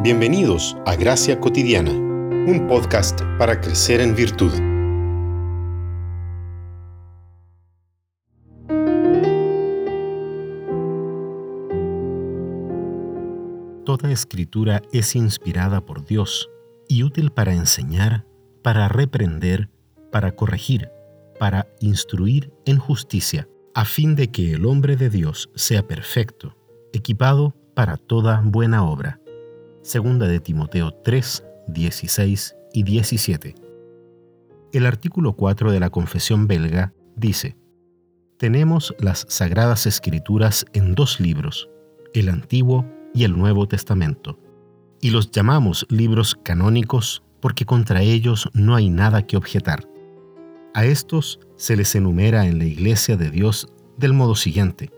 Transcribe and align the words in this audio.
Bienvenidos 0.00 0.76
a 0.86 0.94
Gracia 0.94 1.40
Cotidiana, 1.40 1.90
un 1.90 2.68
podcast 2.68 3.20
para 3.36 3.60
crecer 3.60 4.00
en 4.00 4.14
virtud. 4.14 4.52
Toda 13.84 14.12
escritura 14.12 14.82
es 14.92 15.16
inspirada 15.16 15.84
por 15.84 16.04
Dios 16.04 16.48
y 16.86 17.02
útil 17.02 17.32
para 17.32 17.52
enseñar, 17.52 18.24
para 18.62 18.86
reprender, 18.86 19.68
para 20.12 20.36
corregir, 20.36 20.92
para 21.40 21.66
instruir 21.80 22.52
en 22.66 22.78
justicia, 22.78 23.48
a 23.74 23.84
fin 23.84 24.14
de 24.14 24.30
que 24.30 24.52
el 24.52 24.64
hombre 24.64 24.94
de 24.94 25.10
Dios 25.10 25.50
sea 25.56 25.88
perfecto, 25.88 26.56
equipado 26.92 27.56
para 27.74 27.96
toda 27.96 28.42
buena 28.44 28.84
obra. 28.84 29.20
Segunda 29.88 30.28
de 30.28 30.38
Timoteo 30.38 30.92
3, 30.92 31.44
16 31.68 32.56
y 32.74 32.82
17. 32.82 33.54
El 34.74 34.84
artículo 34.84 35.32
4 35.32 35.72
de 35.72 35.80
la 35.80 35.88
Confesión 35.88 36.46
belga 36.46 36.92
dice, 37.16 37.56
Tenemos 38.36 38.94
las 38.98 39.24
Sagradas 39.30 39.86
Escrituras 39.86 40.66
en 40.74 40.94
dos 40.94 41.20
libros, 41.20 41.70
el 42.12 42.28
Antiguo 42.28 42.84
y 43.14 43.24
el 43.24 43.38
Nuevo 43.38 43.66
Testamento, 43.66 44.38
y 45.00 45.08
los 45.08 45.30
llamamos 45.30 45.86
libros 45.88 46.34
canónicos 46.34 47.22
porque 47.40 47.64
contra 47.64 48.02
ellos 48.02 48.50
no 48.52 48.74
hay 48.74 48.90
nada 48.90 49.26
que 49.26 49.38
objetar. 49.38 49.88
A 50.74 50.84
estos 50.84 51.40
se 51.56 51.76
les 51.76 51.94
enumera 51.94 52.46
en 52.46 52.58
la 52.58 52.66
Iglesia 52.66 53.16
de 53.16 53.30
Dios 53.30 53.72
del 53.96 54.12
modo 54.12 54.34
siguiente. 54.34 54.90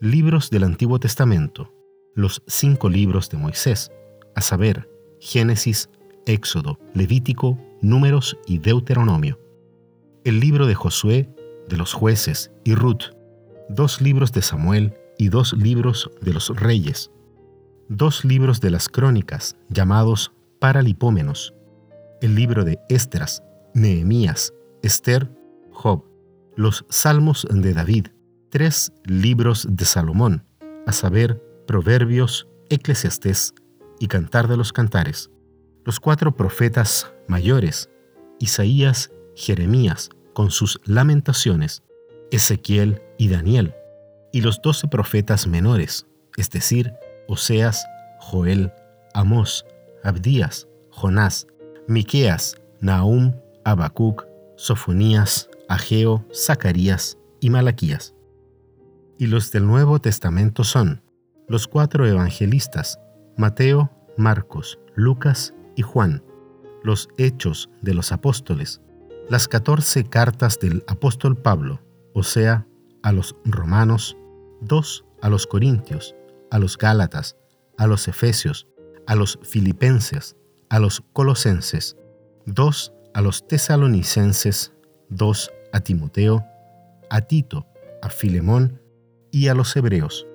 Libros 0.00 0.50
del 0.50 0.64
Antiguo 0.64 0.98
Testamento, 0.98 1.72
los 2.16 2.42
cinco 2.48 2.88
libros 2.88 3.30
de 3.30 3.38
Moisés, 3.38 3.92
a 4.34 4.40
saber, 4.40 4.88
Génesis, 5.20 5.88
Éxodo, 6.26 6.78
Levítico, 6.94 7.58
Números 7.80 8.36
y 8.46 8.58
Deuteronomio. 8.58 9.38
El 10.24 10.40
libro 10.40 10.66
de 10.66 10.74
Josué, 10.74 11.28
de 11.68 11.76
los 11.76 11.92
jueces 11.92 12.50
y 12.64 12.74
Ruth, 12.74 13.14
dos 13.68 14.00
libros 14.00 14.32
de 14.32 14.42
Samuel 14.42 14.94
y 15.18 15.28
dos 15.28 15.52
libros 15.52 16.10
de 16.20 16.32
los 16.32 16.48
reyes, 16.48 17.10
dos 17.88 18.24
libros 18.24 18.60
de 18.60 18.70
las 18.70 18.88
crónicas 18.88 19.56
llamados 19.68 20.32
Paralipómenos, 20.60 21.54
el 22.20 22.34
libro 22.34 22.64
de 22.64 22.78
Estras, 22.88 23.42
Nehemías, 23.74 24.54
Esther, 24.82 25.30
Job, 25.72 26.04
los 26.56 26.86
Salmos 26.88 27.46
de 27.50 27.74
David, 27.74 28.08
tres 28.50 28.92
libros 29.04 29.66
de 29.68 29.84
Salomón, 29.84 30.44
a 30.86 30.92
saber, 30.92 31.42
Proverbios, 31.66 32.46
Eclesiastés 32.70 33.54
y 33.98 34.08
Cantar 34.08 34.48
de 34.48 34.56
los 34.56 34.72
Cantares, 34.72 35.30
los 35.84 36.00
cuatro 36.00 36.36
profetas 36.36 37.12
mayores, 37.28 37.90
Isaías, 38.38 39.10
Jeremías, 39.34 40.10
con 40.32 40.50
sus 40.50 40.80
lamentaciones, 40.84 41.82
Ezequiel 42.30 43.02
y 43.18 43.28
Daniel, 43.28 43.74
y 44.32 44.40
los 44.40 44.60
doce 44.60 44.88
profetas 44.88 45.46
menores, 45.46 46.06
es 46.36 46.50
decir, 46.50 46.92
Oseas, 47.28 47.86
Joel, 48.20 48.72
Amós, 49.14 49.64
Abdías, 50.02 50.66
Jonás, 50.90 51.46
Miqueas, 51.86 52.56
Nahum, 52.80 53.34
Habacuc, 53.64 54.26
Sofonías, 54.56 55.48
Ageo, 55.68 56.24
Zacarías 56.34 57.18
y 57.40 57.50
Malaquías. 57.50 58.14
Y 59.18 59.26
los 59.26 59.50
del 59.52 59.66
Nuevo 59.66 60.00
Testamento 60.00 60.64
son 60.64 61.02
los 61.48 61.68
cuatro 61.68 62.06
evangelistas, 62.06 62.98
Mateo, 63.36 63.90
Marcos, 64.16 64.78
Lucas 64.94 65.54
y 65.76 65.82
Juan, 65.82 66.22
los 66.82 67.08
hechos 67.18 67.70
de 67.82 67.94
los 67.94 68.12
apóstoles, 68.12 68.80
las 69.28 69.48
catorce 69.48 70.04
cartas 70.04 70.58
del 70.60 70.84
apóstol 70.86 71.36
Pablo, 71.36 71.80
o 72.12 72.22
sea, 72.22 72.66
a 73.02 73.12
los 73.12 73.36
romanos, 73.44 74.16
dos 74.60 75.04
a 75.20 75.28
los 75.28 75.46
corintios, 75.46 76.14
a 76.50 76.58
los 76.58 76.78
gálatas, 76.78 77.36
a 77.76 77.86
los 77.86 78.06
efesios, 78.08 78.68
a 79.06 79.14
los 79.14 79.38
filipenses, 79.42 80.36
a 80.68 80.78
los 80.78 81.02
colosenses, 81.12 81.96
dos 82.46 82.92
a 83.14 83.20
los 83.20 83.46
tesalonicenses, 83.46 84.72
dos 85.08 85.50
a 85.72 85.80
Timoteo, 85.80 86.44
a 87.10 87.20
Tito, 87.22 87.66
a 88.02 88.10
Filemón 88.10 88.80
y 89.30 89.48
a 89.48 89.54
los 89.54 89.74
hebreos. 89.76 90.26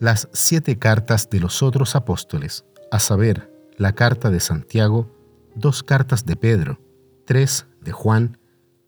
Las 0.00 0.28
siete 0.32 0.78
cartas 0.78 1.30
de 1.30 1.40
los 1.40 1.62
otros 1.62 1.94
apóstoles, 1.94 2.64
a 2.90 2.98
saber, 2.98 3.50
la 3.76 3.94
carta 3.94 4.30
de 4.30 4.40
Santiago, 4.40 5.10
dos 5.54 5.82
cartas 5.82 6.26
de 6.26 6.36
Pedro, 6.36 6.80
tres 7.24 7.66
de 7.80 7.92
Juan 7.92 8.38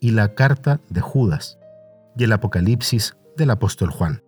y 0.00 0.10
la 0.10 0.34
carta 0.34 0.80
de 0.90 1.00
Judas, 1.00 1.58
y 2.16 2.24
el 2.24 2.32
Apocalipsis 2.32 3.16
del 3.36 3.50
apóstol 3.50 3.90
Juan. 3.90 4.22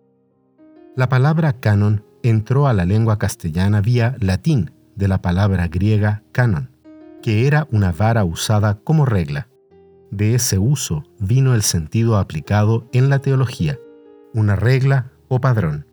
La 0.95 1.09
palabra 1.09 1.53
canon 1.53 2.05
entró 2.23 2.67
a 2.67 2.73
la 2.73 2.85
lengua 2.85 3.17
castellana 3.17 3.81
vía 3.81 4.15
latín 4.19 4.71
de 4.95 5.07
la 5.07 5.21
palabra 5.21 5.67
griega 5.67 6.23
canon, 6.31 6.71
que 7.21 7.47
era 7.47 7.67
una 7.71 7.91
vara 7.91 8.23
usada 8.23 8.79
como 8.83 9.05
regla. 9.05 9.47
De 10.11 10.33
ese 10.33 10.57
uso 10.57 11.03
vino 11.19 11.55
el 11.55 11.61
sentido 11.61 12.17
aplicado 12.17 12.87
en 12.93 13.09
la 13.09 13.19
teología, 13.19 13.79
una 14.33 14.55
regla 14.55 15.11
o 15.27 15.39
padrón. 15.39 15.85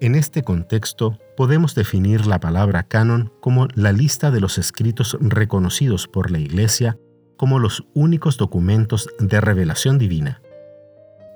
En 0.00 0.14
este 0.14 0.42
contexto, 0.42 1.18
podemos 1.38 1.74
definir 1.74 2.26
la 2.26 2.38
palabra 2.38 2.82
canon 2.82 3.32
como 3.40 3.66
la 3.74 3.92
lista 3.92 4.30
de 4.30 4.40
los 4.40 4.58
escritos 4.58 5.16
reconocidos 5.20 6.06
por 6.06 6.30
la 6.30 6.38
Iglesia 6.38 6.98
como 7.38 7.58
los 7.58 7.86
únicos 7.94 8.36
documentos 8.36 9.08
de 9.18 9.40
revelación 9.40 9.96
divina. 9.96 10.42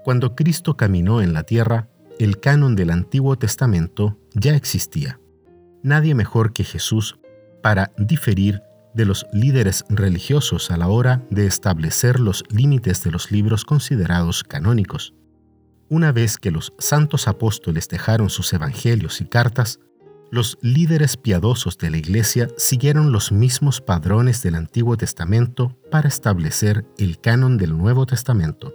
Cuando 0.05 0.35
Cristo 0.35 0.77
caminó 0.77 1.23
en 1.23 1.33
la 1.33 1.45
tierra, 1.45 1.89
el 2.19 2.39
canon 2.39 2.77
del 2.77 2.91
Antiguo 2.91 3.37
Testamento 3.37 4.19
ya 4.35 4.55
existía. 4.55 5.21
Nadie 5.83 6.15
mejor 6.15 6.53
que 6.53 6.65
Jesús 6.65 7.19
para 7.63 7.93
diferir 7.97 8.63
de 8.93 9.07
los 9.07 9.27
líderes 9.33 9.87
religiosos 9.89 10.71
a 10.71 10.77
la 10.77 10.89
hora 10.89 11.23
de 11.31 11.47
establecer 11.47 12.21
los 12.21 12.45
límites 12.51 13.03
de 13.05 13.11
los 13.11 13.31
libros 13.31 13.65
considerados 13.65 14.45
canónicos. 14.45 15.15
Una 15.91 16.13
vez 16.13 16.39
que 16.39 16.53
los 16.53 16.73
santos 16.79 17.27
apóstoles 17.27 17.89
dejaron 17.89 18.31
sus 18.31 18.53
evangelios 18.53 19.21
y 19.21 19.25
cartas, 19.25 19.81
los 20.31 20.57
líderes 20.63 21.17
piadosos 21.17 21.77
de 21.79 21.91
la 21.91 21.97
Iglesia 21.97 22.47
siguieron 22.57 23.11
los 23.11 23.33
mismos 23.33 23.81
padrones 23.81 24.41
del 24.45 24.55
Antiguo 24.55 24.97
Testamento 24.97 25.77
para 25.91 26.07
establecer 26.07 26.87
el 26.97 27.21
canon 27.21 27.59
del 27.59 27.77
Nuevo 27.77 28.07
Testamento. 28.07 28.73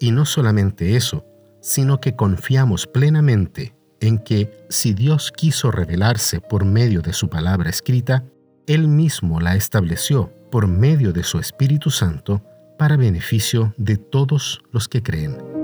Y 0.00 0.12
no 0.12 0.24
solamente 0.24 0.96
eso, 0.96 1.26
sino 1.60 2.00
que 2.00 2.16
confiamos 2.16 2.86
plenamente 2.86 3.76
en 4.00 4.16
que 4.16 4.50
si 4.70 4.94
Dios 4.94 5.32
quiso 5.36 5.70
revelarse 5.70 6.40
por 6.40 6.64
medio 6.64 7.02
de 7.02 7.12
su 7.12 7.28
palabra 7.28 7.68
escrita, 7.68 8.24
Él 8.66 8.88
mismo 8.88 9.40
la 9.40 9.56
estableció 9.56 10.32
por 10.50 10.68
medio 10.68 11.12
de 11.12 11.22
su 11.22 11.38
Espíritu 11.38 11.90
Santo 11.90 12.42
para 12.78 12.96
beneficio 12.96 13.74
de 13.76 13.98
todos 13.98 14.62
los 14.72 14.88
que 14.88 15.02
creen. 15.02 15.55